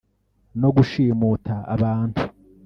[0.59, 2.21] no gushimuta abantu”